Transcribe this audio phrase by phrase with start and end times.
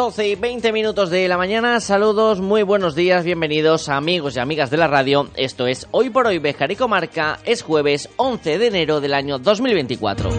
[0.00, 4.70] Doce y 20 minutos de la mañana, saludos, muy buenos días, bienvenidos amigos y amigas
[4.70, 5.28] de la radio.
[5.36, 9.38] Esto es Hoy por Hoy Bejar y Comarca, es jueves 11 de enero del año
[9.38, 10.30] 2024.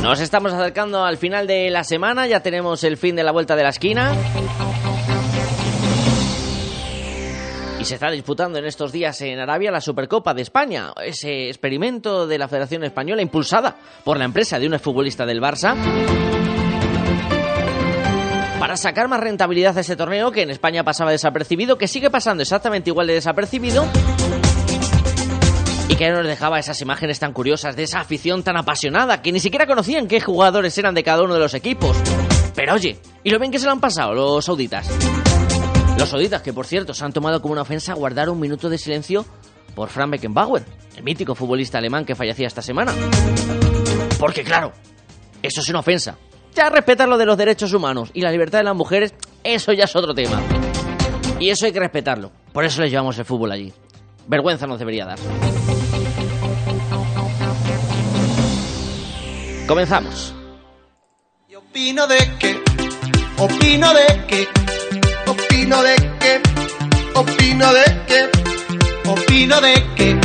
[0.00, 3.54] Nos estamos acercando al final de la semana, ya tenemos el fin de la vuelta
[3.54, 4.16] de la esquina.
[7.82, 12.28] Y se está disputando en estos días en Arabia la Supercopa de España, ese experimento
[12.28, 13.74] de la Federación Española impulsada
[14.04, 15.74] por la empresa de un exfutbolista del Barça
[18.60, 22.44] para sacar más rentabilidad a ese torneo que en España pasaba desapercibido, que sigue pasando
[22.44, 23.84] exactamente igual de desapercibido
[25.88, 29.40] y que nos dejaba esas imágenes tan curiosas de esa afición tan apasionada que ni
[29.40, 31.96] siquiera conocían qué jugadores eran de cada uno de los equipos.
[32.54, 34.88] Pero oye, ¿y lo bien que se lo han pasado los sauditas?
[36.02, 38.76] Los sauditas, que por cierto se han tomado como una ofensa guardar un minuto de
[38.76, 39.24] silencio
[39.76, 40.64] por Frank Beckenbauer,
[40.96, 42.92] el mítico futbolista alemán que fallecía esta semana.
[44.18, 44.72] Porque claro,
[45.44, 46.18] eso es una ofensa.
[46.56, 49.14] Ya respetar lo de los derechos humanos y la libertad de las mujeres,
[49.44, 50.42] eso ya es otro tema.
[51.38, 52.32] Y eso hay que respetarlo.
[52.52, 53.72] Por eso les llevamos el fútbol allí.
[54.26, 55.20] Vergüenza nos debería dar.
[59.68, 60.34] Comenzamos.
[61.56, 62.60] Opino de que,
[63.38, 64.61] opino de que,
[65.72, 66.40] opino de que,
[67.14, 70.20] opino de que, opino de que,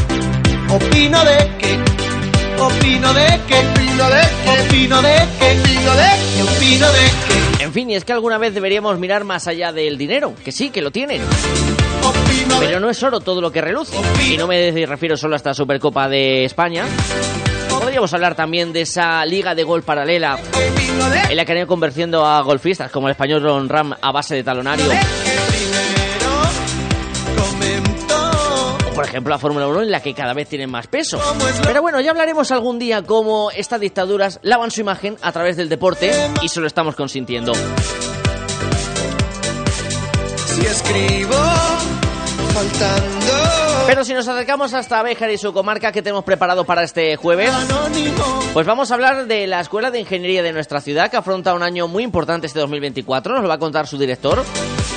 [0.70, 1.80] opino de que,
[2.60, 7.64] opino de que, opino de que, opino de que, opino de que, opino de que,
[7.64, 10.70] En fin, y es que alguna vez deberíamos mirar más allá del dinero, que sí,
[10.70, 11.22] que lo tienen.
[12.60, 13.96] Pero no es oro todo lo que reluce.
[14.30, 16.86] Y no me refiero solo a esta Supercopa de España.
[17.70, 20.38] Podríamos hablar también de esa liga de gol paralela
[21.30, 24.36] en la que han ido convirtiendo a golfistas como el español Ron Ram a base
[24.36, 24.86] de talonario.
[28.98, 31.22] Por ejemplo la Fórmula 1 en la que cada vez tienen más peso.
[31.64, 35.70] Pero bueno, ya hablaremos algún día cómo estas dictaduras lavan su imagen a través del
[35.70, 37.52] deporte y se lo estamos consintiendo.
[43.88, 47.52] Pero si nos acercamos hasta Béjar y su comarca que tenemos preparado para este jueves,
[48.54, 51.64] Pues vamos a hablar de la Escuela de Ingeniería de nuestra ciudad, que afronta un
[51.64, 53.34] año muy importante este 2024.
[53.34, 54.44] Nos lo va a contar su director,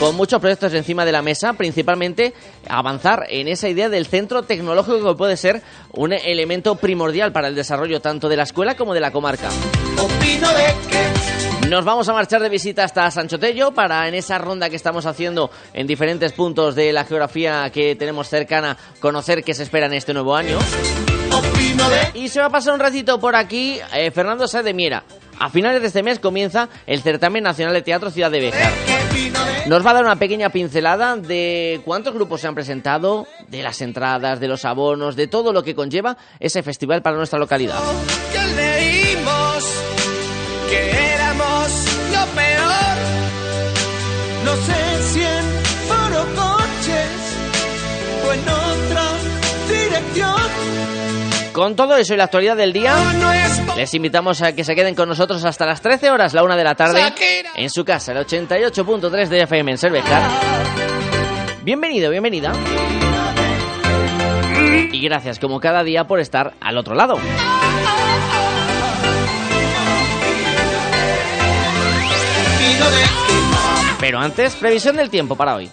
[0.00, 2.34] con muchos proyectos encima de la mesa, principalmente
[2.68, 5.62] avanzar en esa idea del centro tecnológico que puede ser
[5.92, 9.50] un elemento primordial para el desarrollo tanto de la escuela como de la comarca.
[9.98, 11.09] opino de que
[11.70, 15.06] Nos vamos a marchar de visita hasta Sancho Tello para en esa ronda que estamos
[15.06, 19.92] haciendo en diferentes puntos de la geografía que tenemos cercana conocer qué se espera en
[19.92, 20.58] este nuevo año.
[22.14, 25.04] Y se va a pasar un ratito por aquí eh, Fernando Sáez de Miera.
[25.38, 28.72] A finales de este mes comienza el Certamen Nacional de Teatro Ciudad de Béjar.
[29.68, 33.80] Nos va a dar una pequeña pincelada de cuántos grupos se han presentado, de las
[33.80, 37.78] entradas, de los abonos, de todo lo que conlleva ese festival para nuestra localidad.
[40.70, 41.68] Que éramos
[42.12, 42.96] lo peor.
[44.44, 45.44] No sé si en
[45.88, 47.10] foro coches
[48.26, 49.04] o en otra
[49.68, 50.50] dirección.
[51.52, 52.94] Con todo eso y la actualidad del día,
[53.76, 56.64] les invitamos a que se queden con nosotros hasta las 13 horas, la una de
[56.64, 57.02] la tarde,
[57.56, 60.22] en su casa, el 88.3 de FM en Cervejar.
[61.62, 62.52] Bienvenido, bienvenida.
[64.92, 67.16] Y gracias como cada día por estar al otro lado.
[74.00, 75.70] Pero antes, previsión del tiempo para hoy.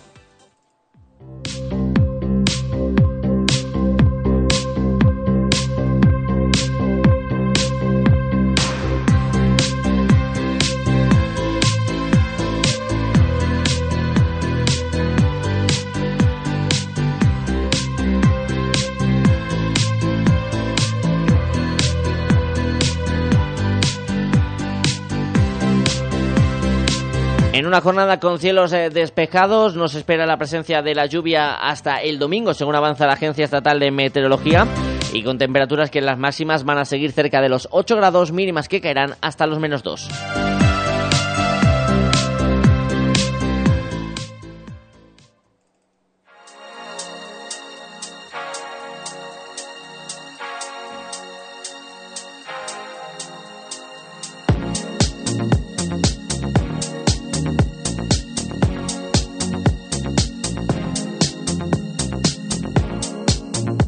[27.58, 32.04] En una jornada con cielos eh, despejados nos espera la presencia de la lluvia hasta
[32.04, 34.68] el domingo, según avanza la Agencia Estatal de Meteorología,
[35.12, 38.32] y con temperaturas que en las máximas van a seguir cerca de los 8 grados
[38.32, 40.57] mínimas que caerán hasta los menos 2.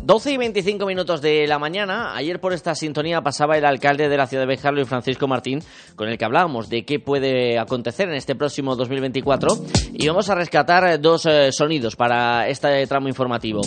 [0.10, 4.18] 12 y 25 minutos de la mañana, ayer por esta sintonía pasaba el alcalde de
[4.18, 5.62] la ciudad de Bejar, Luis Francisco Martín,
[5.96, 9.50] con el que hablábamos de qué puede acontecer en este próximo 2024
[9.94, 13.62] y vamos a rescatar dos eh, sonidos para este tramo informativo.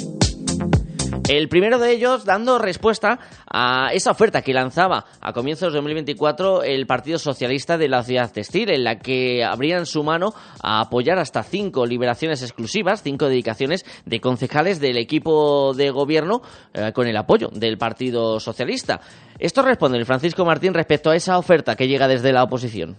[1.28, 6.64] El primero de ellos dando respuesta a esa oferta que lanzaba a comienzos de 2024
[6.64, 11.20] el Partido Socialista de la Ciudad Textil, en la que abrían su mano a apoyar
[11.20, 16.42] hasta cinco liberaciones exclusivas, cinco dedicaciones de concejales del equipo de gobierno
[16.74, 19.00] eh, con el apoyo del Partido Socialista.
[19.38, 22.96] Esto responde el Francisco Martín respecto a esa oferta que llega desde la oposición.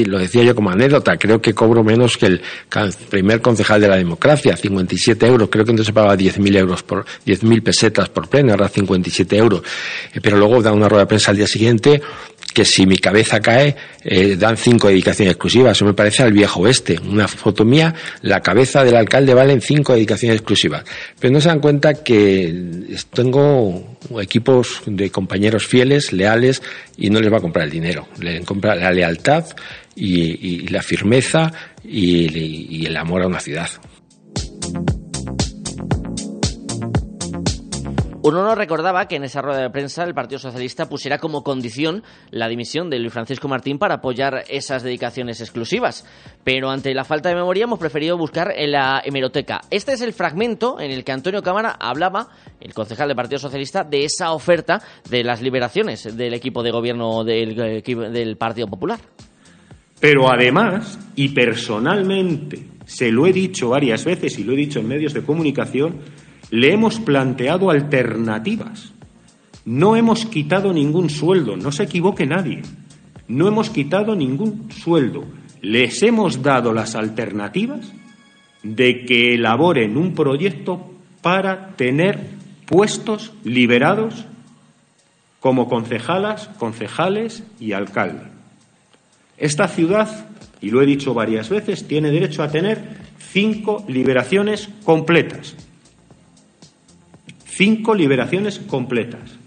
[0.00, 2.40] Y lo decía yo como anécdota, creo que cobro menos que el
[3.10, 7.62] primer concejal de la democracia, 57 euros, creo que entonces pagaba 10.000 euros por, 10.000
[7.62, 9.62] pesetas por pleno, ahora 57 euros.
[10.14, 12.00] Eh, pero luego da una rueda de prensa al día siguiente
[12.52, 15.76] que si mi cabeza cae, eh, dan cinco dedicaciones exclusivas.
[15.76, 16.98] Eso me parece al viejo oeste.
[16.98, 20.84] Una foto mía, la cabeza del alcalde vale en cinco dedicaciones exclusivas.
[21.18, 22.54] Pero no se dan cuenta que
[23.12, 26.62] tengo equipos de compañeros fieles, leales,
[26.96, 28.08] y no les va a comprar el dinero.
[28.20, 29.44] Le compra la lealtad
[29.94, 31.52] y, la firmeza
[31.84, 33.68] y el amor a una ciudad.
[38.22, 42.02] Uno no recordaba que en esa rueda de prensa el Partido Socialista pusiera como condición
[42.30, 46.04] la dimisión de Luis Francisco Martín para apoyar esas dedicaciones exclusivas.
[46.44, 49.62] Pero ante la falta de memoria hemos preferido buscar en la hemeroteca.
[49.70, 52.28] Este es el fragmento en el que Antonio Cámara hablaba,
[52.60, 57.24] el concejal del Partido Socialista, de esa oferta de las liberaciones del equipo de gobierno
[57.24, 59.00] del, del Partido Popular.
[59.98, 64.88] Pero además, y personalmente, se lo he dicho varias veces y lo he dicho en
[64.88, 66.00] medios de comunicación,
[66.50, 68.92] le hemos planteado alternativas.
[69.64, 72.62] No hemos quitado ningún sueldo, no se equivoque nadie.
[73.28, 75.24] No hemos quitado ningún sueldo.
[75.62, 77.92] Les hemos dado las alternativas
[78.62, 80.90] de que elaboren un proyecto
[81.22, 82.18] para tener
[82.66, 84.26] puestos liberados
[85.38, 88.24] como concejalas, concejales y alcalde.
[89.38, 90.26] Esta ciudad,
[90.60, 92.98] y lo he dicho varias veces, tiene derecho a tener
[93.32, 95.54] cinco liberaciones completas
[97.52, 99.40] Cinco liberaciones completas.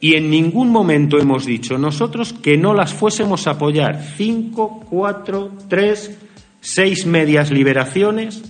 [0.00, 4.02] Y en ningún momento hemos dicho nosotros que no las fuésemos a apoyar.
[4.16, 6.18] Cinco, cuatro, tres,
[6.60, 8.42] seis medias liberaciones.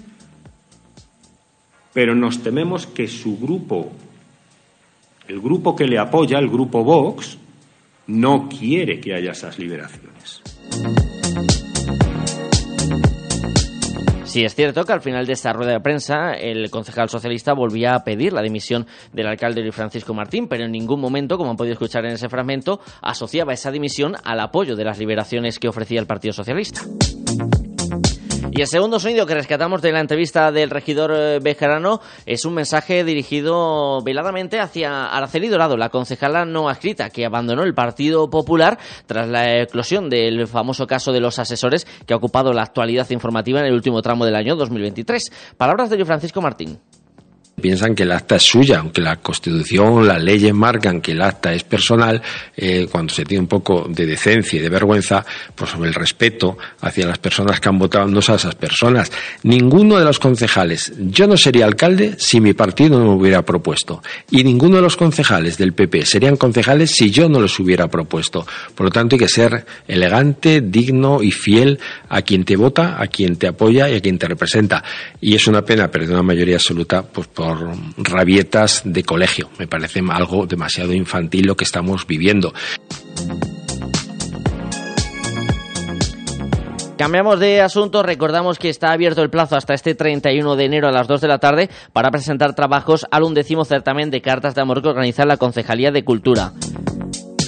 [1.93, 3.91] Pero nos tememos que su grupo,
[5.27, 7.37] el grupo que le apoya, el grupo Vox,
[8.07, 10.41] no quiere que haya esas liberaciones.
[14.31, 17.97] Sí, es cierto que al final de esta rueda de prensa el concejal socialista volvía
[17.97, 21.57] a pedir la dimisión del alcalde Luis Francisco Martín, pero en ningún momento, como han
[21.57, 25.99] podido escuchar en ese fragmento, asociaba esa dimisión al apoyo de las liberaciones que ofrecía
[25.99, 26.83] el Partido Socialista.
[28.53, 32.55] Y el segundo sonido que rescatamos de la entrevista del regidor eh, bejarano es un
[32.55, 38.79] mensaje dirigido veladamente hacia Araceli Dorado, la concejala no adscrita que abandonó el Partido Popular
[39.07, 43.61] tras la eclosión del famoso caso de los asesores que ha ocupado la actualidad informativa
[43.61, 45.31] en el último tramo del año 2023.
[45.57, 46.81] Palabras de Francisco Martín
[47.61, 51.53] piensan que el acta es suya, aunque la Constitución, las leyes marcan que el acta
[51.53, 52.21] es personal,
[52.57, 55.25] eh, cuando se tiene un poco de decencia y de vergüenza,
[55.55, 59.11] pues sobre el respeto hacia las personas que han votado, no a esas personas.
[59.43, 64.03] Ninguno de los concejales, yo no sería alcalde si mi partido no me hubiera propuesto,
[64.31, 68.47] y ninguno de los concejales del PP serían concejales si yo no los hubiera propuesto.
[68.75, 73.07] Por lo tanto, hay que ser elegante, digno y fiel a quien te vota, a
[73.07, 74.83] quien te apoya y a quien te representa.
[75.21, 77.50] Y es una pena perder una mayoría absoluta, pues por
[77.97, 79.51] rabietas de colegio.
[79.59, 82.53] Me parece algo demasiado infantil lo que estamos viviendo.
[87.01, 90.93] Cambiamos de asunto, recordamos que está abierto el plazo hasta este 31 de enero a
[90.93, 94.83] las 2 de la tarde para presentar trabajos al undécimo certamen de cartas de amor
[94.83, 96.53] que organiza la Concejalía de Cultura.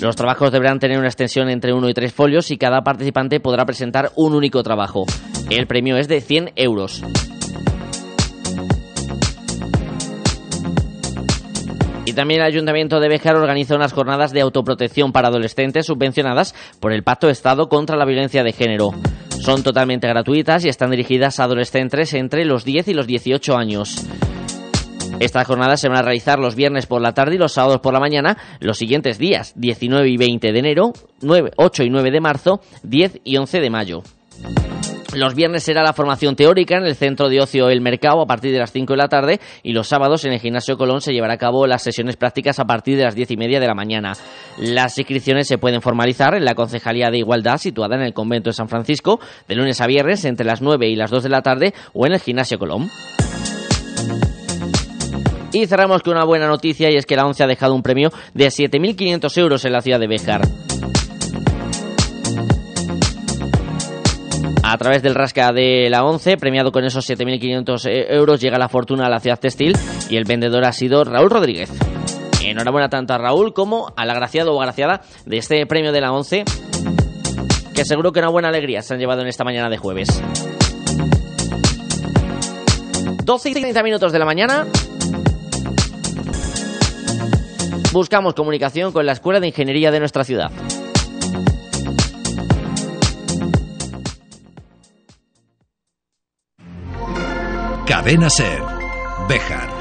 [0.00, 3.66] Los trabajos deberán tener una extensión entre 1 y 3 folios y cada participante podrá
[3.66, 5.04] presentar un único trabajo.
[5.50, 7.04] El premio es de 100 euros.
[12.04, 16.92] Y también el Ayuntamiento de Béjar organiza unas jornadas de autoprotección para adolescentes subvencionadas por
[16.92, 18.90] el Pacto Estado contra la Violencia de Género.
[19.40, 24.04] Son totalmente gratuitas y están dirigidas a adolescentes entre los 10 y los 18 años.
[25.20, 27.92] Estas jornadas se van a realizar los viernes por la tarde y los sábados por
[27.92, 32.20] la mañana los siguientes días, 19 y 20 de enero, 9, 8 y 9 de
[32.20, 34.02] marzo, 10 y 11 de mayo.
[35.14, 38.50] Los viernes será la formación teórica en el centro de ocio El Mercado a partir
[38.50, 41.34] de las 5 de la tarde y los sábados en el gimnasio Colón se llevará
[41.34, 44.14] a cabo las sesiones prácticas a partir de las 10 y media de la mañana.
[44.58, 48.54] Las inscripciones se pueden formalizar en la Concejalía de Igualdad situada en el convento de
[48.54, 51.74] San Francisco de lunes a viernes entre las 9 y las 2 de la tarde
[51.92, 52.88] o en el gimnasio Colón.
[55.52, 58.10] Y cerramos con una buena noticia y es que la ONCE ha dejado un premio
[58.32, 60.40] de 7.500 euros en la ciudad de Béjar.
[64.72, 69.04] A través del rasca de la ONCE, premiado con esos 7.500 euros, llega la fortuna
[69.04, 69.76] a la ciudad textil
[70.08, 71.70] y el vendedor ha sido Raúl Rodríguez.
[72.42, 76.44] Enhorabuena tanto a Raúl como al agraciado o agraciada de este premio de la ONCE,
[77.74, 80.22] que seguro que una buena alegría se han llevado en esta mañana de jueves.
[83.24, 84.66] 12 y 30 minutos de la mañana.
[87.92, 90.50] Buscamos comunicación con la Escuela de Ingeniería de nuestra ciudad.
[97.92, 98.62] Cadena Ser.
[99.28, 99.71] Béjar.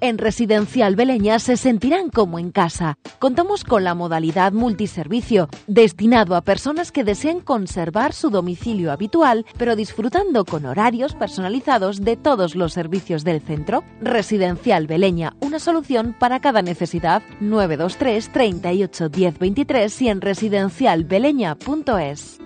[0.00, 2.98] En Residencial Beleña se sentirán como en casa.
[3.18, 9.74] Contamos con la modalidad multiservicio, destinado a personas que deseen conservar su domicilio habitual, pero
[9.74, 13.84] disfrutando con horarios personalizados de todos los servicios del centro.
[14.02, 17.22] Residencial Beleña, una solución para cada necesidad.
[17.40, 22.38] 923 38 10 23 y en residencialbeleña.es.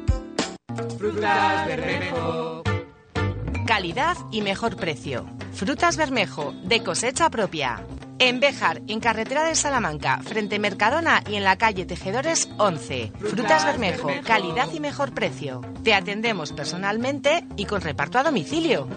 [3.66, 5.39] Calidad y mejor precio.
[5.52, 7.84] Frutas Bermejo, de cosecha propia.
[8.18, 13.12] En Béjar, en carretera de Salamanca, frente Mercadona y en la calle Tejedores 11.
[13.18, 15.62] Frutas Bermejo, calidad y mejor precio.
[15.82, 18.88] Te atendemos personalmente y con reparto a domicilio.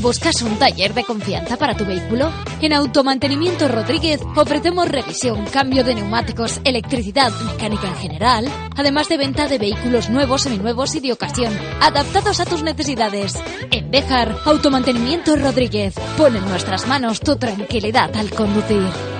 [0.00, 2.30] ¿Buscas un taller de confianza para tu vehículo?
[2.60, 9.48] En Automantenimiento Rodríguez ofrecemos revisión, cambio de neumáticos, electricidad, mecánica en general, además de venta
[9.48, 13.42] de vehículos nuevos, seminuevos y de ocasión, adaptados a tus necesidades.
[13.86, 19.15] En Béjar, Automantenimiento Rodríguez pone en nuestras manos tu tranquilidad al conducir.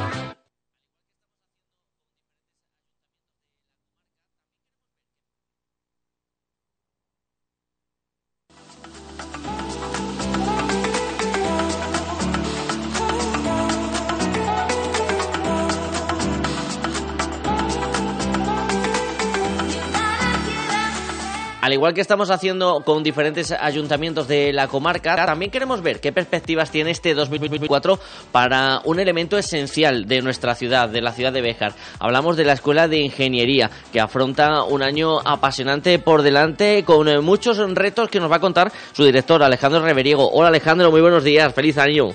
[21.76, 26.70] Igual que estamos haciendo con diferentes ayuntamientos de la comarca, también queremos ver qué perspectivas
[26.70, 27.98] tiene este 2024
[28.32, 31.74] para un elemento esencial de nuestra ciudad, de la ciudad de Béjar.
[32.00, 37.58] Hablamos de la Escuela de Ingeniería, que afronta un año apasionante por delante con muchos
[37.74, 40.30] retos que nos va a contar su director, Alejandro Reveriego.
[40.32, 42.08] Hola Alejandro, muy buenos días, feliz año.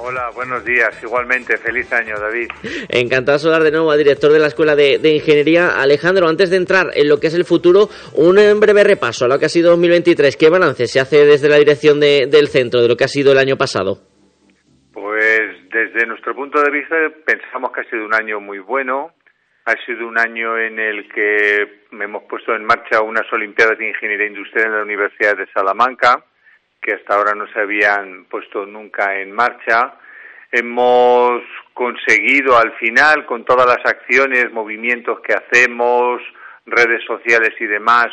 [0.00, 0.90] Hola, buenos días.
[1.02, 2.48] Igualmente, feliz año, David.
[2.88, 6.28] Encantado de saludar de nuevo al director de la Escuela de, Ingeniería, Alejandro.
[6.28, 9.46] Antes de entrar en lo que es el futuro, un breve repaso a lo que
[9.46, 10.36] ha sido 2023.
[10.36, 13.38] ¿Qué balance se hace desde la dirección del centro de lo que ha sido el
[13.38, 13.98] año pasado?
[14.92, 16.94] Pues desde nuestro punto de vista
[17.26, 19.10] pensamos que ha sido un año muy bueno.
[19.64, 24.28] Ha sido un año en el que hemos puesto en marcha unas Olimpiadas de Ingeniería
[24.28, 26.24] Industrial en la Universidad de Salamanca
[26.80, 29.94] que hasta ahora no se habían puesto nunca en marcha.
[30.50, 31.42] Hemos
[31.74, 36.22] conseguido al final, con todas las acciones, movimientos que hacemos,
[36.66, 38.08] redes sociales y demás,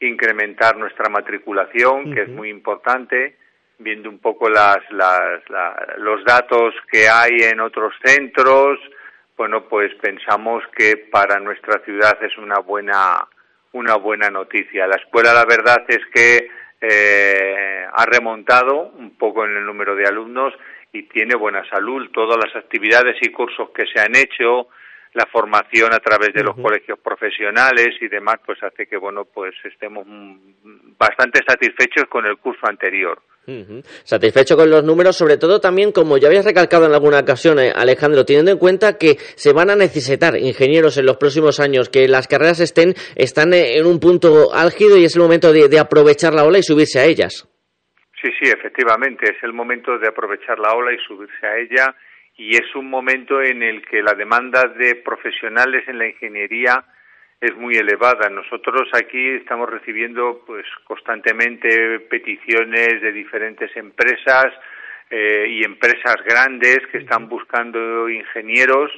[0.00, 3.36] incrementar nuestra matriculación, que es muy importante,
[3.78, 5.42] viendo un poco las, las,
[5.98, 8.78] los datos que hay en otros centros.
[9.36, 13.26] Bueno, pues pensamos que para nuestra ciudad es una buena,
[13.72, 14.86] una buena noticia.
[14.86, 20.04] La escuela, la verdad es que eh, ha remontado un poco en el número de
[20.04, 20.54] alumnos
[20.92, 22.10] y tiene buena salud.
[22.12, 24.68] Todas las actividades y cursos que se han hecho,
[25.14, 29.54] la formación a través de los colegios profesionales y demás, pues hace que bueno, pues
[29.64, 30.06] estemos
[30.98, 33.20] bastante satisfechos con el curso anterior.
[34.04, 37.72] Satisfecho con los números, sobre todo también, como ya habías recalcado en alguna ocasión, eh,
[37.74, 42.08] Alejandro, teniendo en cuenta que se van a necesitar ingenieros en los próximos años, que
[42.08, 46.34] las carreras estén, están eh, en un punto álgido y es el momento de, aprovechar
[46.34, 47.48] la ola y subirse a ellas.
[48.20, 51.94] Sí, sí, efectivamente, es el momento de aprovechar la ola y subirse a ella
[52.36, 56.84] y es un momento en el que la demanda de profesionales en la ingeniería
[57.40, 58.28] es muy elevada.
[58.28, 64.46] Nosotros aquí estamos recibiendo pues constantemente peticiones de diferentes empresas
[65.10, 68.90] eh, y empresas grandes que están buscando ingenieros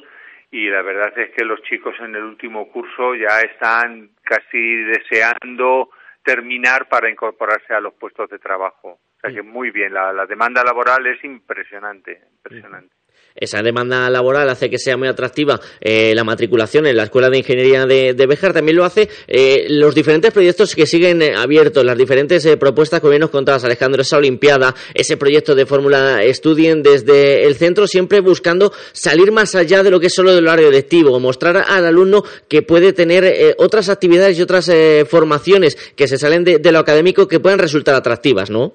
[0.51, 5.91] y la verdad es que los chicos en el último curso ya están casi deseando
[6.25, 8.99] terminar para incorporarse a los puestos de trabajo.
[9.17, 12.95] O sea que muy bien, la, la demanda laboral es impresionante, impresionante.
[13.35, 17.39] Esa demanda laboral hace que sea muy atractiva eh, la matriculación en la Escuela de
[17.39, 18.53] Ingeniería de, Béjar.
[18.53, 23.07] También lo hace eh, los diferentes proyectos que siguen eh, abiertos, las diferentes propuestas que
[23.07, 28.21] hoy nos contabas, Alejandro, esa Olimpiada, ese proyecto de Fórmula Studien desde el centro, siempre
[28.21, 32.25] buscando salir más allá de lo que es solo del horario lectivo, mostrar al alumno
[32.49, 34.71] que puede tener otras actividades y otras
[35.09, 38.75] formaciones que se salen de, de lo académico que puedan resultar atractivas, ¿no?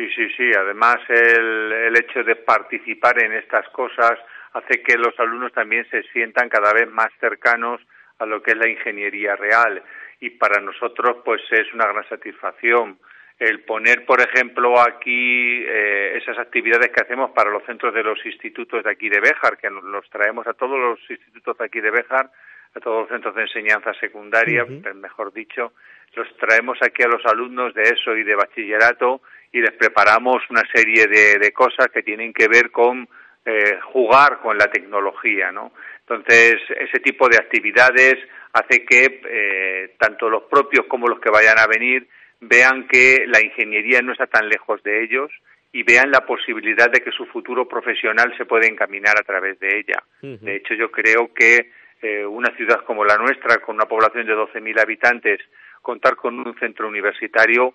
[0.00, 0.50] Sí, sí, sí.
[0.56, 4.12] Además, el, el hecho de participar en estas cosas
[4.54, 7.82] hace que los alumnos también se sientan cada vez más cercanos
[8.18, 9.82] a lo que es la ingeniería real.
[10.20, 12.98] Y para nosotros, pues es una gran satisfacción
[13.38, 18.24] el poner, por ejemplo, aquí eh, esas actividades que hacemos para los centros de los
[18.24, 21.80] institutos de aquí de Béjar, que nos los traemos a todos los institutos de aquí
[21.80, 22.30] de Béjar,
[22.74, 24.64] a todos los centros de enseñanza secundaria,
[24.94, 25.72] mejor dicho,
[26.14, 30.62] los traemos aquí a los alumnos de eso y de bachillerato y les preparamos una
[30.72, 33.08] serie de, cosas que tienen que ver con
[33.44, 35.72] eh, jugar con la tecnología, ¿no?
[36.00, 38.16] Entonces, ese tipo de actividades
[38.52, 42.08] hace que eh, tanto los propios como los que vayan a venir
[42.40, 45.30] vean que la ingeniería no está tan lejos de ellos
[45.72, 49.78] y vean la posibilidad de que su futuro profesional se puede encaminar a través de
[49.78, 50.02] ella.
[50.20, 51.70] De hecho, yo creo que
[52.02, 55.40] eh, una ciudad como la nuestra, con una población de 12.000 habitantes,
[55.80, 57.74] contar con un centro universitario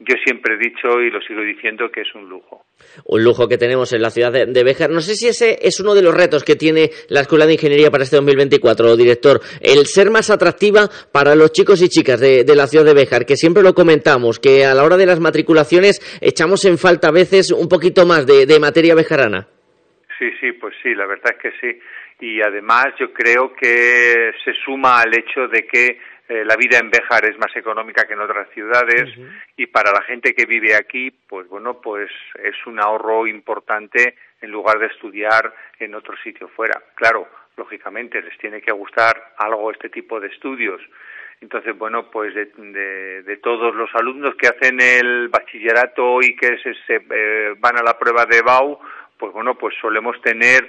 [0.00, 2.64] yo siempre he dicho y lo sigo diciendo que es un lujo.
[3.06, 4.90] Un lujo que tenemos en la ciudad de, Béjar.
[4.90, 7.90] No sé si ese es uno de los retos que tiene la Escuela de Ingeniería
[7.90, 9.40] para este 2024, director.
[9.60, 13.36] El ser más atractiva para los chicos y chicas de, la ciudad de Béjar, que
[13.36, 17.52] siempre lo comentamos, que a la hora de las matriculaciones echamos en falta a veces
[17.52, 19.46] un poquito más de, de materia bejarana.
[20.18, 21.78] Sí, sí, pues sí, la verdad es que sí.
[22.20, 26.90] Y además yo creo que se suma al hecho de que eh, la vida en
[26.90, 29.10] Béjar es más económica que en otras ciudades
[29.56, 32.10] y para la gente que vive aquí, pues bueno, pues
[32.42, 36.82] es un ahorro importante en lugar de estudiar en otro sitio fuera.
[36.94, 40.80] Claro, lógicamente les tiene que gustar algo este tipo de estudios.
[41.42, 47.54] Entonces, bueno, pues de, todos los alumnos que hacen el bachillerato y que se, eh,
[47.58, 48.78] van a la prueba de BAU,
[49.18, 50.66] pues bueno, pues solemos tener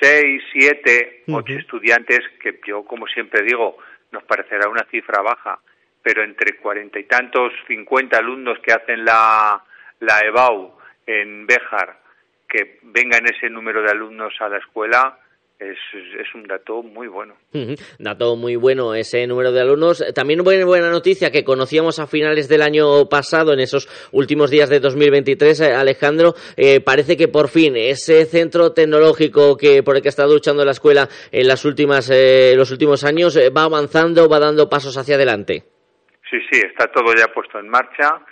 [0.00, 3.76] seis, siete, ocho estudiantes que yo, como siempre digo,
[4.12, 5.58] nos parecerá una cifra baja,
[6.02, 9.62] pero entre cuarenta y tantos, cincuenta alumnos que hacen la,
[10.00, 11.98] la EBAU en Béjar,
[12.48, 15.18] que vengan ese número de alumnos a la escuela,
[15.60, 15.78] es,
[16.18, 17.34] es, un dato muy bueno.
[17.98, 20.02] Dato muy bueno ese número de alumnos.
[20.14, 24.70] También buena, buena noticia que conocíamos a finales del año pasado, en esos últimos días
[24.70, 30.02] de 2023, eh, Alejandro, eh, parece que por fin ese centro tecnológico que por el
[30.02, 34.28] que ha estado luchando la escuela en las últimas, eh, los últimos años va avanzando,
[34.28, 35.64] va dando pasos hacia adelante.
[36.30, 38.22] Sí, sí, está todo ya puesto en marcha.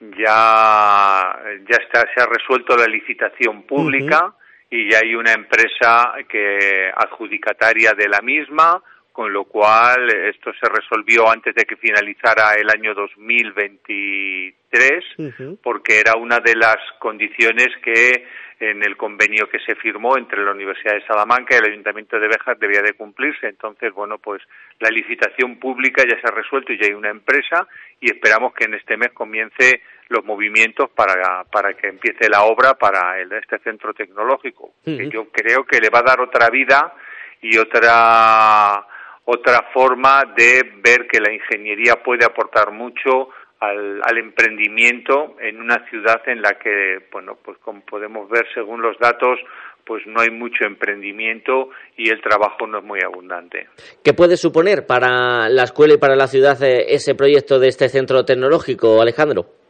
[0.00, 1.38] Ya,
[1.70, 4.34] ya está, se ha resuelto la licitación pública
[4.72, 8.82] y ya hay una empresa que adjudicataria de la misma,
[9.12, 16.14] con lo cual esto se resolvió antes de que finalizara el año 2023, porque era
[16.16, 18.26] una de las condiciones que
[18.60, 22.28] en el convenio que se firmó entre la Universidad de Salamanca y el Ayuntamiento de
[22.28, 23.48] Béjar debía de cumplirse.
[23.48, 24.40] Entonces, bueno, pues
[24.80, 27.68] la licitación pública ya se ha resuelto y ya hay una empresa
[28.00, 32.74] y esperamos que en este mes comience los movimientos para, para que empiece la obra
[32.74, 36.94] para el, este centro tecnológico, que yo creo que le va a dar otra vida
[37.40, 38.86] y otra
[39.24, 43.28] otra forma de ver que la ingeniería puede aportar mucho
[43.60, 48.82] al, al, emprendimiento en una ciudad en la que, bueno, pues como podemos ver según
[48.82, 49.38] los datos,
[49.84, 53.68] pues no hay mucho emprendimiento y el trabajo no es muy abundante.
[54.02, 57.88] ¿Qué puede suponer para la escuela y para la ciudad eh, ese proyecto de este
[57.88, 59.61] centro tecnológico, Alejandro?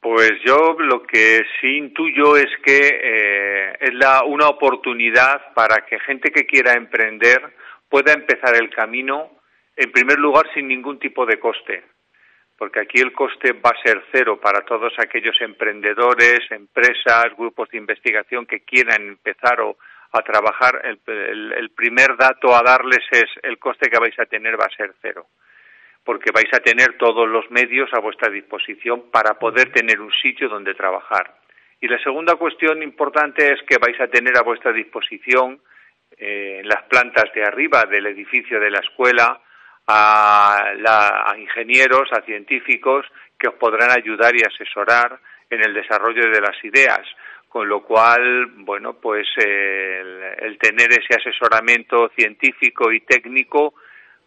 [0.00, 5.98] Pues yo lo que sí intuyo es que eh, es la, una oportunidad para que
[5.98, 7.42] gente que quiera emprender
[7.88, 9.30] pueda empezar el camino,
[9.76, 11.82] en primer lugar, sin ningún tipo de coste,
[12.56, 17.78] porque aquí el coste va a ser cero para todos aquellos emprendedores, empresas, grupos de
[17.78, 19.78] investigación que quieran empezar o
[20.12, 20.80] a trabajar.
[20.84, 24.94] el primer dato a darles es el coste que vais a tener va a ser
[25.02, 25.26] cero
[26.08, 30.48] porque vais a tener todos los medios a vuestra disposición para poder tener un sitio
[30.48, 31.34] donde trabajar.
[31.82, 35.60] Y la segunda cuestión importante es que vais a tener a vuestra disposición
[36.16, 39.38] eh, en las plantas de arriba del edificio de la escuela
[39.86, 40.72] a,
[41.26, 43.04] a, ingenieros, a científicos
[43.38, 45.18] que os podrán ayudar y asesorar
[45.50, 47.06] en el desarrollo de las ideas
[47.50, 53.74] con lo cual, bueno, pues el, tener ese asesoramiento científico y técnico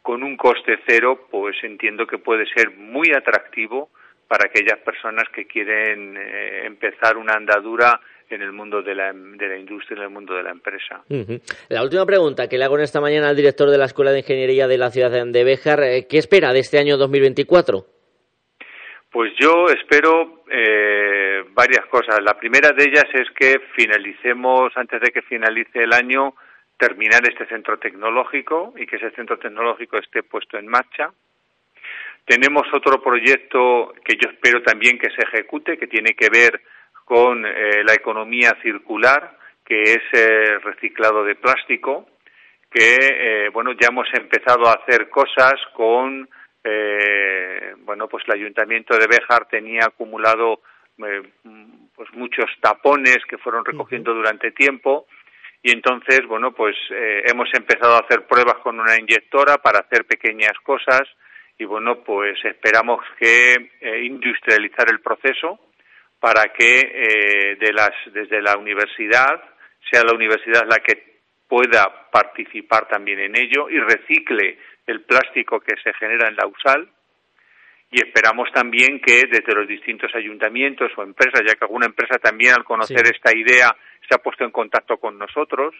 [0.02, 3.90] con un coste cero, pues entiendo que puede ser muy atractivo
[4.28, 9.48] para aquellas personas que quieren eh, empezar una andadura en el mundo de la, de
[9.48, 11.04] la industria, en el mundo de la empresa.
[11.70, 14.20] La última pregunta que le hago en esta mañana al director de la Escuela de
[14.20, 17.86] Ingeniería de la ciudad de Béjar, eh, ¿qué espera de este año 2024?
[19.12, 22.24] Pues yo espero eh, varias cosas.
[22.24, 26.34] La primera de ellas es que finalicemos, antes de que finalice el año,
[26.82, 31.12] terminar este centro tecnológico y que ese centro tecnológico esté puesto en marcha.
[32.26, 36.60] Tenemos otro proyecto que yo espero también que se ejecute, que tiene que ver
[37.06, 42.10] con eh, la economía circular, que es eh, reciclado de plástico,
[42.72, 46.28] que eh, bueno ya hemos empezado a hacer cosas con
[47.84, 50.62] bueno pues el ayuntamiento de Béjar tenía acumulado
[50.96, 55.08] pues muchos tapones que fueron recogiendo durante tiempo
[55.64, 60.54] y entonces bueno pues hemos empezado a hacer pruebas con una inyectora para hacer pequeñas
[60.64, 61.04] cosas
[61.58, 63.72] y bueno pues esperamos que
[64.04, 65.60] industrializar el proceso
[66.22, 69.42] para que eh, de las, desde la universidad
[69.90, 75.76] sea la universidad la que pueda participar también en ello y recicle el plástico que
[75.84, 76.88] se genera en la USAL
[77.92, 82.54] y esperamos también que desde los distintos ayuntamientos o empresas, ya que alguna empresa también
[82.54, 83.76] al conocer esta idea
[84.08, 85.76] se ha puesto en contacto con nosotros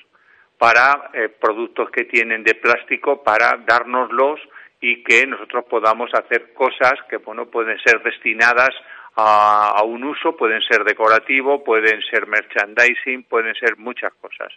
[0.58, 4.42] para eh, productos que tienen de plástico para dárnoslos
[4.82, 8.70] y que nosotros podamos hacer cosas que bueno pueden ser destinadas
[9.16, 14.54] a, un uso, pueden ser decorativo, pueden ser merchandising, pueden ser muchas cosas.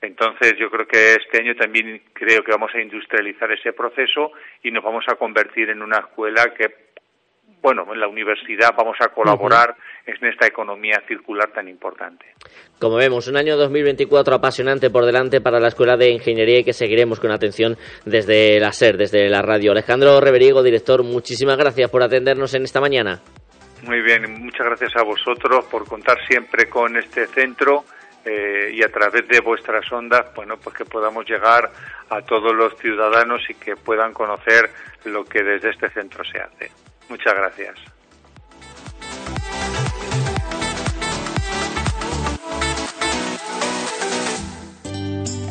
[0.00, 4.32] Entonces yo creo que este año también creo que vamos a industrializar ese proceso
[4.62, 6.72] y nos vamos a convertir en una escuela que,
[7.60, 9.74] bueno, en la universidad vamos a colaborar
[10.06, 12.26] en esta economía circular tan importante.
[12.78, 16.72] Como vemos, un año 2024 apasionante por delante para la Escuela de Ingeniería y que
[16.72, 19.72] seguiremos con atención desde la SER, desde la radio.
[19.72, 23.20] Alejandro Reveriego, director, muchísimas gracias por atendernos en esta mañana.
[23.82, 27.84] Muy bien, muchas gracias a vosotros por contar siempre con este centro
[28.24, 31.70] eh, y a través de vuestras ondas, bueno, pues que podamos llegar
[32.10, 34.70] a todos los ciudadanos y que puedan conocer
[35.04, 36.70] lo que desde este centro se hace.
[37.08, 37.97] Muchas gracias.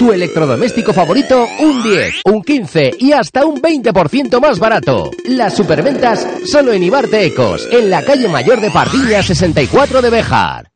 [0.00, 5.10] Tu electrodoméstico favorito, un 10, un 15 y hasta un 20% más barato.
[5.26, 10.70] Las superventas solo en Ibarte Ecos, en la calle Mayor de Pardilla 64 de Bejar.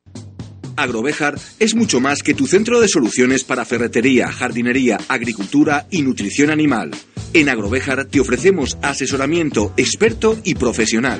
[0.76, 6.50] Agrovejar es mucho más que tu centro de soluciones para ferretería, jardinería, agricultura y nutrición
[6.50, 6.90] animal.
[7.32, 11.18] En Agrovejar te ofrecemos asesoramiento experto y profesional.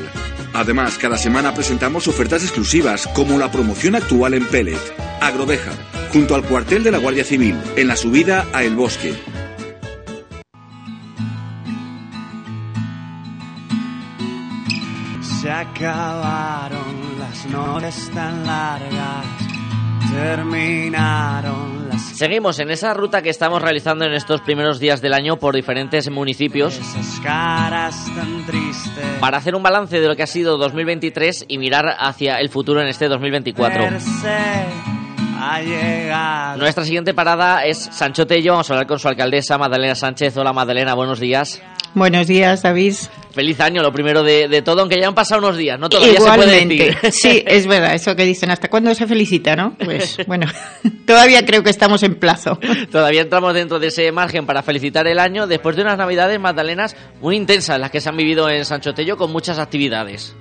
[0.53, 4.79] Además, cada semana presentamos ofertas exclusivas como la promoción actual en Pellet.
[5.23, 5.75] Agrovejar,
[6.15, 9.17] junto al cuartel de la Guardia Civil, en la subida a El Bosque.
[15.21, 19.27] Se acabaron las noches tan largas,
[20.13, 22.01] terminaron las...
[22.01, 26.09] Seguimos en esa ruta que estamos realizando en estos primeros días del año por diferentes
[26.11, 26.81] municipios
[29.19, 32.81] para hacer un balance de lo que ha sido 2023 y mirar hacia el futuro
[32.81, 33.89] en este 2024.
[35.37, 36.59] Ha llegado.
[36.59, 38.53] Nuestra siguiente parada es Sancho Tello.
[38.53, 40.37] Vamos a hablar con su alcaldesa, Madalena Sánchez.
[40.37, 41.61] Hola, Madalena, buenos días.
[41.95, 42.95] Buenos días, David.
[43.31, 45.89] Feliz año, lo primero de, de todo, aunque ya han pasado unos días, ¿no?
[45.89, 46.97] Todavía se puede decir.
[47.13, 49.77] Sí, es verdad, eso que dicen, ¿hasta cuándo se felicita, no?
[49.77, 50.47] Pues bueno,
[51.07, 52.59] todavía creo que estamos en plazo.
[52.91, 56.97] Todavía entramos dentro de ese margen para felicitar el año después de unas navidades magdalenas
[57.21, 60.35] muy intensas, las que se han vivido en Sancho Tello con muchas actividades.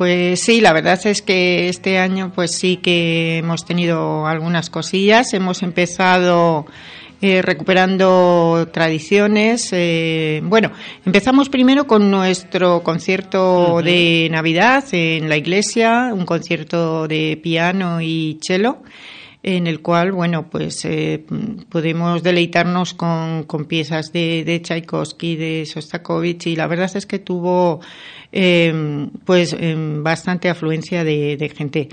[0.00, 5.34] Pues sí, la verdad es que este año pues sí que hemos tenido algunas cosillas.
[5.34, 6.64] Hemos empezado
[7.20, 9.68] eh, recuperando tradiciones.
[9.72, 10.72] eh, bueno,
[11.04, 18.38] empezamos primero con nuestro concierto de Navidad en la iglesia, un concierto de piano y
[18.40, 18.78] cello
[19.42, 21.24] en el cual, bueno, pues eh,
[21.68, 27.18] podemos deleitarnos con, con piezas de, de Tchaikovsky, de Sostakovich, y la verdad es que
[27.18, 27.80] tuvo
[28.32, 31.88] eh, pues eh, bastante afluencia de, de gente.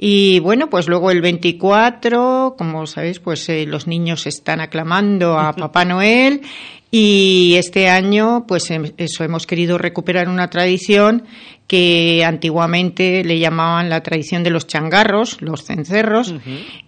[0.00, 5.52] Y bueno, pues luego el 24, como sabéis, pues eh, los niños están aclamando a
[5.52, 6.42] Papá Noel
[6.90, 11.24] y este año, pues em- eso hemos querido recuperar una tradición
[11.68, 16.34] que antiguamente le llamaban la tradición de los changarros, los cencerros,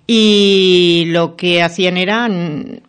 [0.07, 2.27] y lo que hacían era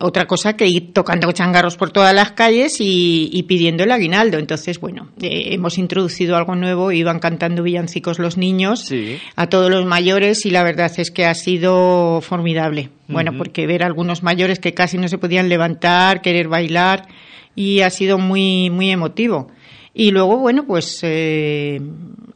[0.00, 4.38] otra cosa que ir tocando changarros por todas las calles y, pidiendo el aguinaldo.
[4.38, 8.90] Entonces, bueno, eh, hemos introducido algo nuevo, iban cantando villancicos los niños
[9.36, 12.88] a todos los mayores y la verdad es que ha sido formidable.
[13.06, 17.06] Bueno, porque ver a algunos mayores que casi no se podían levantar, querer bailar
[17.54, 19.50] y ha sido muy, muy emotivo.
[19.94, 21.80] Y luego, bueno, pues eh,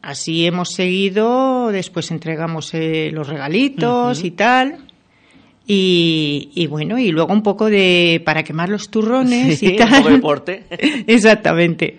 [0.01, 4.87] así hemos seguido, después entregamos eh, los regalitos y tal.
[5.69, 10.05] Y, bueno, y luego un poco de para quemar los turrones y tal.
[10.05, 10.63] Un deporte.
[11.07, 11.97] Exactamente.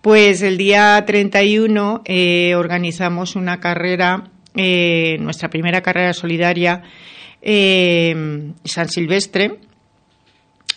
[0.00, 6.82] Pues el día 31 eh, organizamos una carrera, eh, nuestra primera carrera solidaria,
[7.42, 9.58] eh, San Silvestre,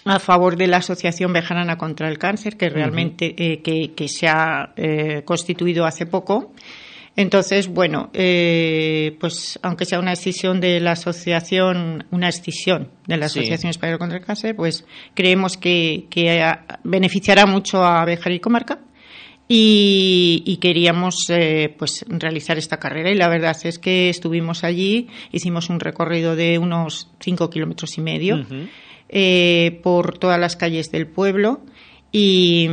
[0.06, 4.74] a favor de la Asociación Bejarana contra el Cáncer, que realmente eh, que, se ha
[4.76, 6.52] eh, constituido hace poco.
[7.16, 13.28] Entonces, bueno, eh, pues aunque sea una decisión de la asociación, una escisión de la
[13.28, 16.08] Asociación Española contra el Cáncer, pues creemos que,
[16.84, 18.80] beneficiará mucho a Bejar y Comarca.
[19.48, 21.28] Y, queríamos
[21.78, 23.12] pues realizar esta carrera.
[23.12, 28.02] Y la verdad es que estuvimos allí hicimos un recorrido de unos cinco kilómetros y
[28.02, 28.44] medio
[29.16, 31.62] eh, por todas las calles del pueblo
[32.16, 32.68] y,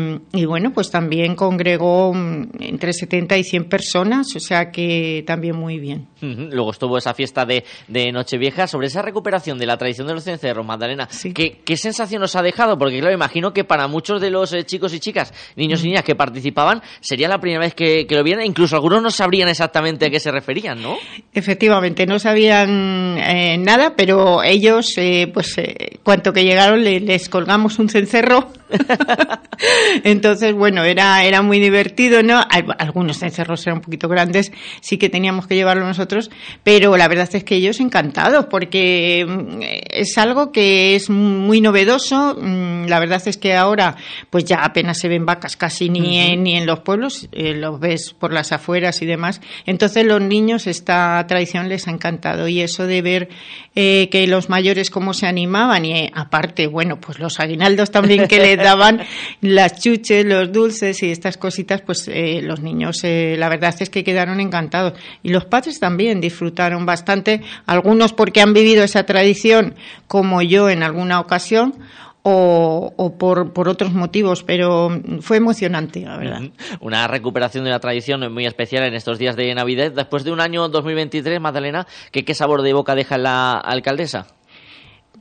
[0.45, 5.79] bueno, pues también congregó mm, entre 70 y 100 personas, o sea que también muy
[5.79, 6.09] bien.
[6.21, 8.67] Luego estuvo esa fiesta de, de, Nochevieja.
[8.67, 12.43] Sobre esa recuperación de la tradición de los cencerros, Magdalena, ¿qué, ¿qué, sensación os ha
[12.43, 12.77] dejado?
[12.77, 16.05] Porque claro, imagino que para muchos de los eh, chicos y chicas, niños y niñas
[16.05, 18.45] que participaban, sería la primera vez que, lo vieran.
[18.45, 20.99] Incluso algunos no sabrían exactamente a qué se referían, ¿no?
[21.33, 25.57] Efectivamente, no sabían eh, nada, pero ellos, eh, pues,
[26.03, 28.60] cuanto que llegaron, les colgamos un cencerro
[30.05, 32.43] Entonces, bueno, era, era muy divertido, ¿no?
[32.79, 36.31] Algunos cencerros eran un poquito grandes, sí que teníamos que llevarlo nosotros,
[36.63, 42.37] pero la verdad es que ellos encantados, porque mm, es algo que es muy novedoso.
[42.41, 43.97] Mm, la verdad es que ahora,
[44.31, 47.81] pues ya apenas se ven vacas casi ni, en, ni en los pueblos, eh, los
[47.81, 49.41] ves por las afueras y demás.
[49.67, 53.29] Entonces, los niños esta tradición les ha encantado y eso de ver
[53.75, 58.27] eh, que los mayores cómo se animaban y eh, aparte, bueno, pues los aguinaldos también
[58.27, 59.01] que le daban
[59.41, 63.91] las chuches, los dulces y estas cositas, pues eh, los niños, eh, la verdad es
[63.91, 64.95] que quedaron encantados.
[65.23, 69.75] Y los padres también disfrutaron bastante, algunos porque han vivido esa tradición
[70.07, 71.75] como yo en alguna ocasión,
[72.23, 76.43] o, por, por, otros motivos, pero fue emocionante, la verdad.
[76.81, 79.93] Una recuperación de una tradición muy especial en estos días de Navidad.
[79.93, 84.27] Después de un año 2023, Magdalena, ¿qué sabor de boca deja la alcaldesa?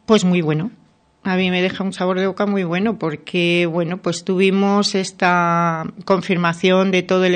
[0.06, 0.72] Pues muy bueno
[1.24, 5.86] a mí me deja un sabor de boca muy bueno porque, bueno, pues tuvimos esta
[6.06, 7.36] confirmación de todo el,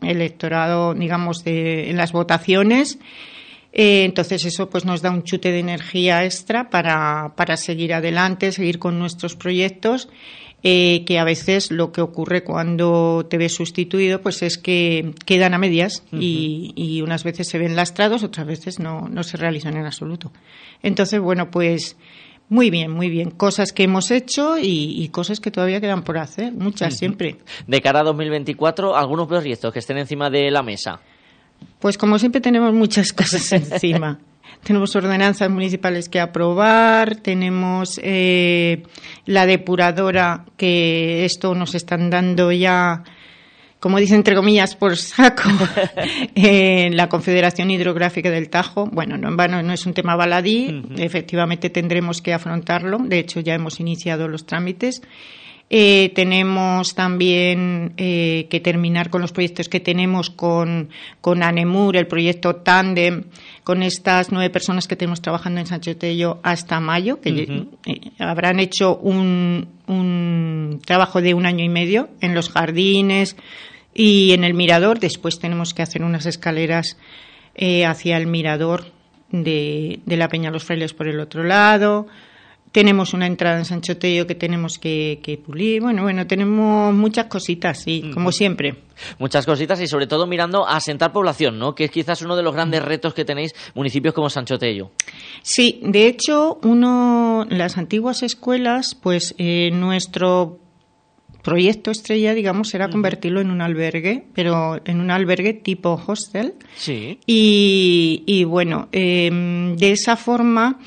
[0.00, 2.98] electorado, digamos, de, en las votaciones.
[3.72, 8.50] Eh, entonces eso pues nos da un chute de energía extra para, para seguir adelante,
[8.50, 10.08] seguir con nuestros proyectos.
[10.64, 15.54] Eh, que a veces lo que ocurre cuando te ves sustituido pues es que quedan
[15.54, 19.76] a medias y, y, unas veces se ven lastrados, otras veces no, no se realizan
[19.76, 20.32] en absoluto.
[20.82, 21.96] Entonces, bueno, pues
[22.48, 23.30] muy bien, muy bien.
[23.30, 27.36] Cosas que hemos hecho y, cosas que todavía quedan por hacer, muchas siempre.
[27.66, 31.00] De cara a 2024, ¿algunos proyectos que estén encima de la mesa?
[31.78, 34.18] Pues como siempre tenemos muchas cosas encima.
[34.62, 38.82] tenemos ordenanzas municipales que aprobar, tenemos eh,
[39.26, 43.04] la depuradora que esto nos están dando ya
[43.80, 45.48] como dice entre comillas, por saco
[46.34, 48.86] en la Confederación Hidrográfica del Tajo.
[48.86, 52.98] Bueno, no en vano, no es un tema baladí, efectivamente tendremos que afrontarlo.
[52.98, 55.02] De hecho, ya hemos iniciado los trámites.
[55.70, 60.88] Eh, tenemos también eh, que terminar con los proyectos que tenemos con,
[61.20, 63.24] con ANEMUR, el proyecto Tandem,
[63.68, 68.60] con estas nueve personas que tenemos trabajando en Sancho Tello hasta mayo, que eh, habrán
[68.60, 73.36] hecho un, un trabajo de un año y medio en los jardines
[73.92, 75.00] y en el mirador.
[75.00, 76.96] Después tenemos que hacer unas escaleras
[77.86, 78.86] hacia el mirador
[79.32, 82.06] de, de la Peña Los Frailes por el otro lado
[82.72, 85.82] tenemos una entrada en Sancho Tello que tenemos que, pulir.
[85.82, 88.76] Bueno, bueno, tenemos muchas cositas, sí, como siempre.
[89.18, 91.74] Muchas cositas y sobre todo mirando a asentar población, ¿no?
[91.74, 94.90] Que es quizás uno de los grandes retos que tenéis municipios como Sancho Tello.
[95.42, 100.58] Sí, de hecho, uno, las antiguas escuelas, pues eh, nuestro
[101.42, 106.54] proyecto estrella, digamos, era convertirlo en un albergue, pero en un albergue tipo hostel.
[106.76, 107.20] Sí.
[107.26, 110.78] Y, bueno, em, de esa forma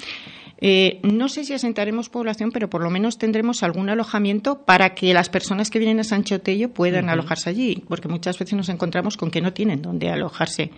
[0.62, 5.14] eh, no sé si asentaremos población, pero por lo menos tendremos algún alojamiento para que
[5.14, 9.18] las personas que vienen a Sancho Tello puedan alojarse allí, porque muchas veces nos encontramos
[9.18, 10.70] con que no tienen dónde alojarse.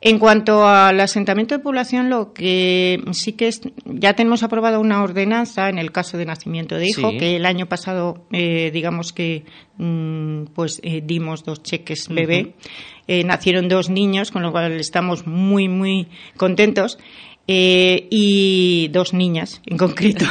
[0.00, 5.02] En cuanto al asentamiento de población, lo que sí que es, ya tenemos aprobada una
[5.02, 7.18] ordenanza en el caso de nacimiento de hijo, Sí.
[7.18, 9.44] que el año pasado, eh, digamos que,
[9.76, 12.54] mm, pues eh, dimos dos cheques bebé.
[13.08, 16.98] Eh, nacieron dos niños, con lo cual estamos muy, muy contentos.
[17.50, 20.26] Eh, y dos niñas en concreto.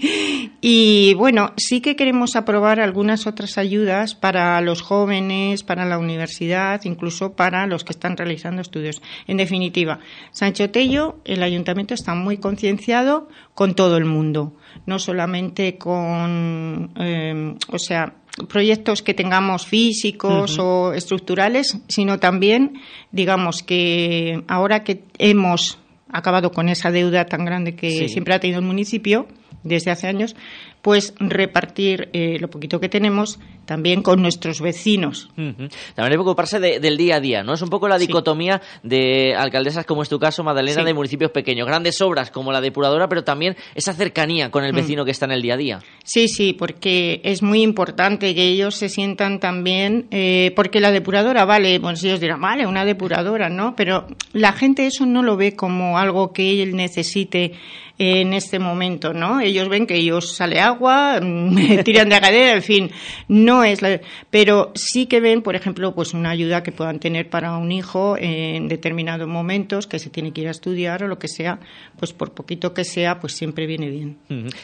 [0.60, 6.80] y bueno, sí que queremos aprobar algunas otras ayudas para los jóvenes, para la universidad,
[6.84, 9.02] incluso para los que están realizando estudios.
[9.26, 9.98] En definitiva,
[10.30, 14.54] Sancho Tello, el ayuntamiento está muy concienciado con todo el mundo,
[14.86, 18.14] no solamente con, eh, o sea,
[18.48, 25.81] proyectos que tengamos físicos o estructurales, sino también, digamos, que ahora que hemos
[26.12, 28.08] acabado con esa deuda tan grande que Sí.
[28.08, 29.26] siempre ha tenido el municipio
[29.64, 30.34] desde hace años,
[30.82, 33.38] pues repartir eh, lo poquito que tenemos
[33.72, 35.30] también con nuestros vecinos.
[35.34, 37.54] También hay que preocuparse de- del día a día, ¿no?
[37.54, 40.84] Es un poco la dicotomía de alcaldesas como es tu caso, Magdalena, Sí.
[40.86, 41.66] de municipios pequeños.
[41.66, 44.76] Grandes obras como la depuradora, pero también esa cercanía con el Mm.
[44.76, 45.80] vecino que está en el día a día.
[46.04, 51.46] Sí, sí, porque es muy importante que ellos se sientan también, eh, porque la depuradora,
[51.46, 53.74] vale, bueno, si ellos dirán, vale, una depuradora, ¿no?
[53.74, 57.52] Pero la gente eso no lo ve como algo que él necesite
[57.98, 59.40] en este momento, ¿no?
[59.40, 61.20] Ellos ven que ellos sale agua,
[61.84, 62.90] tiran de agadera, en fin,
[63.28, 64.00] no es la...
[64.30, 68.16] Pero sí que ven, por ejemplo, pues una ayuda que puedan tener para un hijo
[68.18, 71.60] en determinados momentos, que se tiene que ir a estudiar o lo que sea,
[71.98, 74.18] pues por poquito que sea, pues siempre viene bien.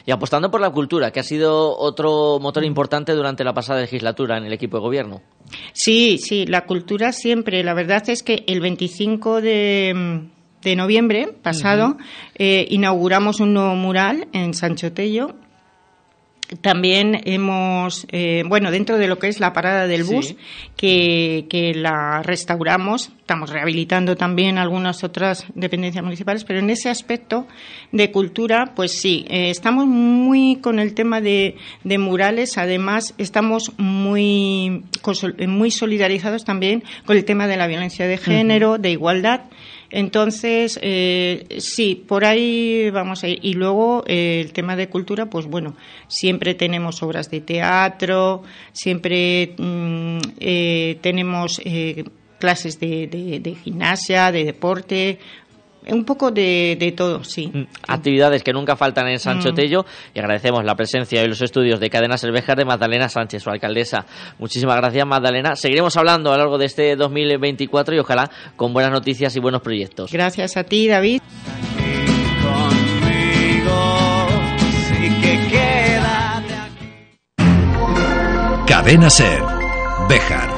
[0.07, 4.39] Y apostando por la cultura, que ha sido otro motor importante durante la pasada legislatura
[4.39, 5.23] en el equipo de gobierno.
[5.73, 7.63] Sí, sí, la cultura siempre.
[7.63, 10.29] La verdad es que el 25 de,
[10.63, 11.97] de noviembre pasado
[12.35, 15.35] eh, inauguramos un nuevo mural en Sancho Tello.
[16.63, 20.15] También hemos, eh, bueno, dentro de lo que es la parada del Sí.
[20.15, 20.35] bus,
[20.77, 27.47] que, que la restauramos, estamos rehabilitando también algunas otras dependencias municipales, pero en ese aspecto
[27.93, 33.73] de cultura, pues sí, eh, estamos muy con el tema de, de murales, además estamos
[33.77, 34.85] muy,
[35.47, 39.43] muy solidarizados también con el tema de la violencia de género, de igualdad.
[39.91, 43.39] Entonces, eh, sí, por ahí vamos a ir.
[43.43, 45.77] Y luego eh, el tema de cultura, pues bueno,
[46.09, 52.05] siempre tenemos obras de teatro, siempre mm, eh, tenemos eh,
[52.39, 55.19] clases de, de- de gimnasia, de deporte,
[55.89, 57.51] un poco de, de todo, sí.
[57.87, 59.55] Actividades que nunca faltan en Sancho Mm.
[59.55, 63.51] Tello y agradecemos la presencia y los estudios de Cadena Cervejas de Magdalena Sánchez, su
[63.51, 64.05] alcaldesa.
[64.39, 65.57] Muchísimas gracias, Magdalena.
[65.57, 69.63] Seguiremos hablando a lo largo de este 2024 y ojalá con buenas noticias y buenos
[69.63, 70.13] proyectos.
[70.13, 71.21] Gracias a ti, David.
[74.89, 76.55] sí que quédate
[78.67, 79.43] Cadena Ser.
[80.09, 80.58] Bejar.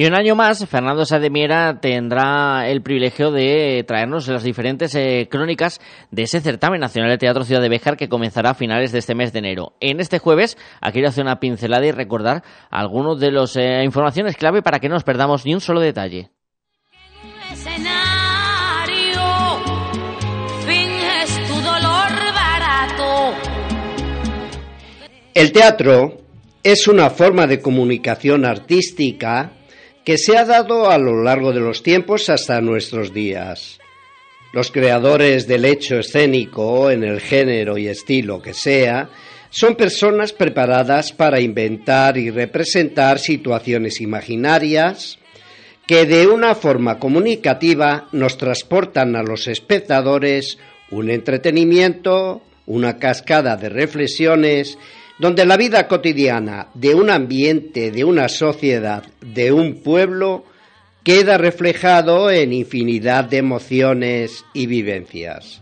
[0.00, 5.78] Y un año más, Fernando Sademiera tendrá el privilegio de traernos las diferentes eh, crónicas
[6.10, 9.14] de ese certamen nacional de teatro Ciudad de Béjar que comenzará a finales de este
[9.14, 9.74] mes de enero.
[9.78, 14.62] En este jueves, aquí quiero hacer una pincelada y recordar algunos de las informaciones clave
[14.62, 16.30] para que no nos perdamos ni un solo detalle.
[25.34, 26.16] El teatro
[26.62, 29.58] es una forma de comunicación artística
[30.04, 33.78] que se ha dado a lo largo de los tiempos hasta nuestros días.
[34.52, 39.08] Los creadores del hecho escénico, en el género y estilo que sea,
[39.50, 45.18] son personas preparadas para inventar y representar situaciones imaginarias
[45.86, 50.58] que de una forma comunicativa nos transportan a los espectadores
[50.90, 54.78] un entretenimiento, una cascada de reflexiones,
[55.20, 60.46] donde la vida cotidiana de un ambiente, de una sociedad, de un pueblo,
[61.04, 65.60] queda reflejado en infinidad de emociones y vivencias.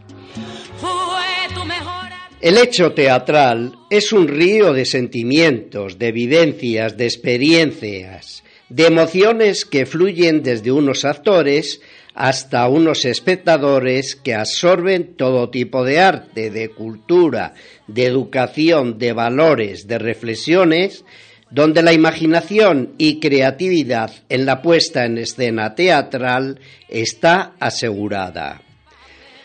[2.40, 9.86] El hecho teatral es un río de sentimientos, de vivencias, de experiencias, de emociones que
[9.86, 11.80] fluyen desde unos actores
[12.18, 17.54] hasta unos espectadores que absorben todo tipo de arte, de cultura,
[17.86, 21.04] de educación, de valores, de reflexiones,
[21.48, 26.58] donde la imaginación y creatividad en la puesta en escena teatral
[26.88, 28.62] está asegurada.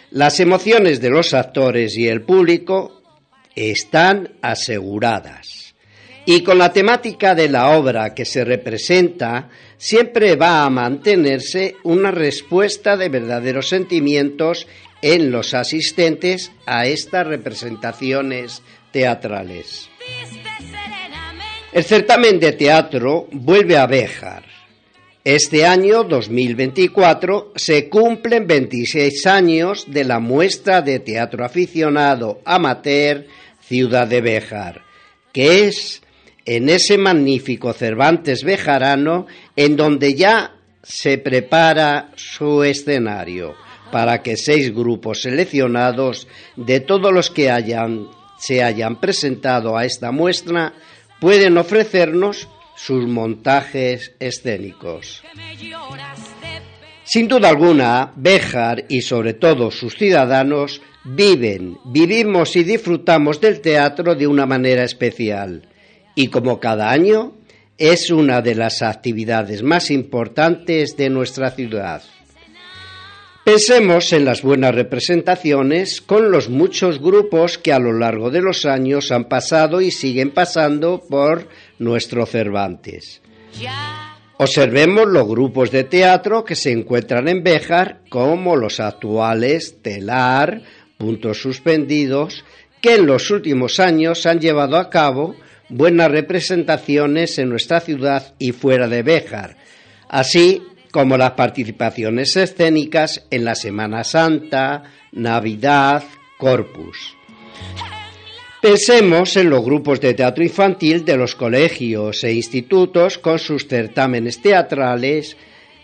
[0.09, 3.03] Las emociones de los actores y el público
[3.55, 5.75] están aseguradas.
[6.25, 9.49] Y con la temática de la obra que se representa,
[9.83, 14.65] siempre va a mantenerse una respuesta de verdaderos sentimientos
[15.01, 18.61] en los asistentes a estas representaciones
[18.93, 19.89] teatrales.
[21.73, 24.45] El certamen de teatro vuelve a Béjar.
[25.21, 33.27] Este año 2024 se cumplen 26 años de la muestra de teatro aficionado amateur
[33.59, 34.81] Ciudad de Béjar,
[35.33, 36.02] que es
[36.45, 43.55] en ese magnífico Cervantes bejarano en donde ya se prepara su escenario
[43.91, 47.49] para que seis grupos seleccionados de todos los que
[48.39, 50.73] se hayan presentado a esta muestra
[51.21, 55.23] pueden ofrecernos sus montajes escénicos.
[57.05, 64.15] Sin duda alguna, Béjar y sobre todo sus ciudadanos viven, vivimos y disfrutamos del teatro
[64.15, 65.67] de una manera especial
[66.15, 67.33] y como cada año
[67.77, 72.03] es una de las actividades más importantes de nuestra ciudad.
[73.43, 78.65] Pensemos en las buenas representaciones con los muchos grupos que a lo largo de los
[78.65, 83.21] años han pasado y siguen pasando por nuestro Cervantes.
[84.37, 90.61] Observemos los grupos de teatro que se encuentran en Béjar, como los actuales Telar,
[90.97, 92.45] Puntos Suspendidos,
[92.81, 95.35] que en los últimos años han llevado a cabo
[95.73, 99.57] buenas representaciones en nuestra ciudad y fuera de Béjar,
[100.07, 100.61] así
[100.91, 106.03] como las participaciones escénicas en la Semana Santa, Navidad,
[106.37, 107.15] Corpus.
[108.61, 114.41] Pensemos en los grupos de teatro infantil de los colegios e institutos con sus certámenes
[114.41, 115.35] teatrales,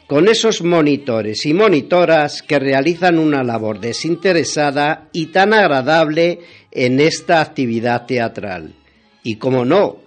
[0.08, 6.40] con esos monitores y monitoras que realizan una labor desinteresada y tan agradable
[6.72, 8.79] en esta actividad teatral.
[9.24, 9.98] Y como no,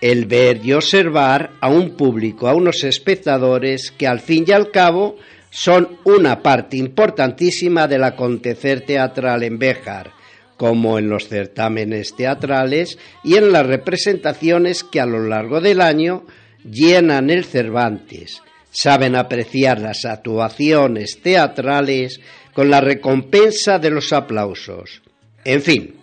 [0.00, 4.70] el ver y observar a un público, a unos espectadores que al fin y al
[4.70, 5.16] cabo
[5.50, 10.10] son una parte importantísima del acontecer teatral en Béjar,
[10.56, 16.24] como en los certámenes teatrales y en las representaciones que a lo largo del año
[16.64, 18.42] llenan el Cervantes.
[18.70, 22.20] Saben apreciar las actuaciones teatrales
[22.54, 25.02] con la recompensa de los aplausos.
[25.44, 25.96] En fin,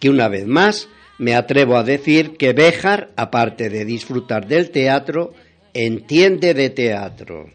[0.00, 0.88] que una vez más
[1.18, 5.32] me atrevo a decir que Béjar, aparte de disfrutar del teatro,
[5.72, 7.50] entiende de teatro.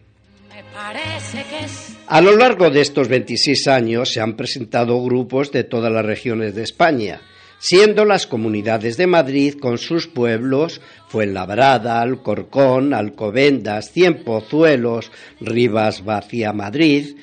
[2.07, 6.55] A lo largo de estos 26 años se han presentado grupos de todas las regiones
[6.55, 7.21] de España,
[7.59, 17.17] siendo las comunidades de Madrid con sus pueblos Fuenlabrada, Alcorcón, Alcobendas, Cienpozuelos, Rivas Vacía Madrid,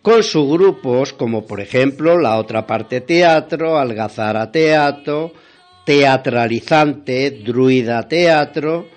[0.00, 5.32] con sus grupos como por ejemplo La Otra Parte Teatro, Algazara Teatro,
[5.84, 8.88] teatralizante, druida teatro,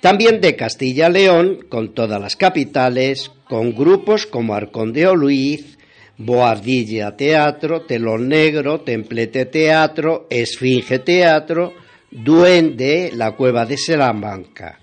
[0.00, 5.78] también de Castilla-León, con todas las capitales, con grupos como Arcondeo Luis,
[6.18, 11.72] Boardilla Teatro, Telón Negro, Templete Teatro, Esfinge Teatro,
[12.10, 14.78] Duende, la Cueva de Salamanca.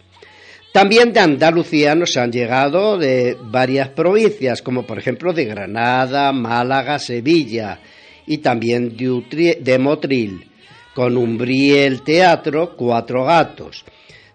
[0.73, 6.97] También de Andalucía nos han llegado de varias provincias, como por ejemplo de Granada, Málaga,
[6.97, 7.79] Sevilla
[8.25, 10.50] y también de Motril
[10.93, 13.85] con Umbriel Teatro, Cuatro Gatos,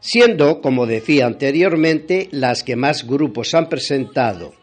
[0.00, 4.54] siendo, como decía anteriormente, las que más grupos han presentado.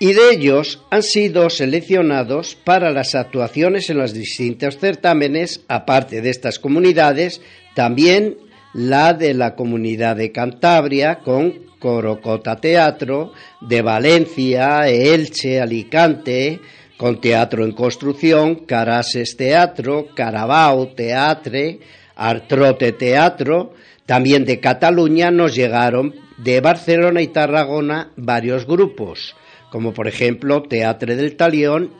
[0.00, 6.30] Y de ellos han sido seleccionados para las actuaciones en los distintos certámenes, aparte de
[6.30, 7.40] estas comunidades,
[7.74, 8.36] también
[8.74, 16.60] la de la comunidad de Cantabria con Corocota Teatro, de Valencia, Elche, Alicante,
[16.98, 21.78] con teatro en construcción, Carases Teatro, Carabao Teatre,
[22.16, 23.72] Artrote Teatro,
[24.04, 29.36] también de Cataluña nos llegaron de Barcelona y Tarragona varios grupos,
[29.70, 31.92] como por ejemplo Teatre del Talión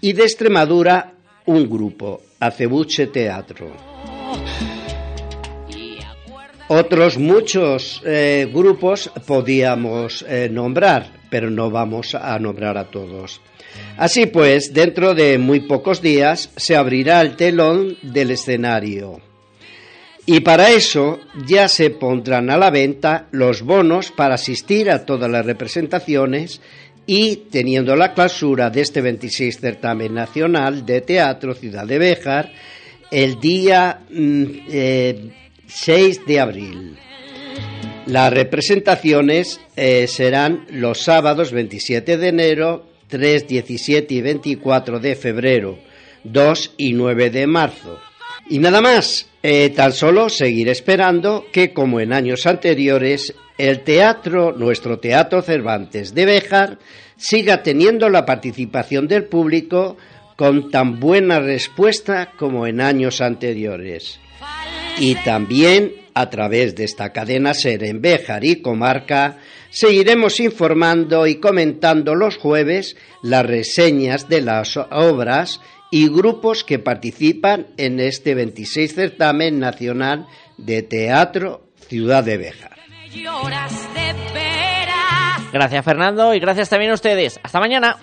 [0.00, 1.14] y de Extremadura
[1.46, 3.72] un grupo, Acebuche Teatro.
[6.68, 13.40] Otros muchos eh, grupos podíamos eh, nombrar, pero no vamos a nombrar a todos.
[13.96, 19.20] Así pues, dentro de muy pocos días se abrirá el telón del escenario.
[20.26, 25.30] Y para eso ya se pondrán a la venta los bonos para asistir a todas
[25.30, 26.62] las representaciones
[27.06, 32.50] y teniendo la clausura de este 26 certamen nacional de teatro Ciudad de Béjar
[33.10, 35.30] el día mm, eh,
[35.66, 36.96] 6 de abril.
[38.06, 45.78] Las representaciones eh, serán los sábados 27 de enero, 3, 17 y 24 de febrero,
[46.24, 48.00] 2 y 9 de marzo.
[48.50, 54.52] Y nada más, eh, tan solo seguir esperando que, como en años anteriores, el teatro,
[54.52, 56.78] nuestro Teatro Cervantes de Béjar,
[57.16, 59.96] siga teniendo la participación del público
[60.34, 64.18] con tan buena respuesta como en años anteriores.
[64.98, 69.38] Y también a través de esta cadena SER en Béjar y Comarca,
[69.74, 75.60] seguiremos informando y comentando los jueves las reseñas de las obras
[75.90, 82.78] y grupos que participan en este 26 certamen nacional de teatro Ciudad de Béjar.
[85.52, 87.38] Gracias Fernando y gracias también a ustedes.
[87.42, 87.96] Hasta mañana.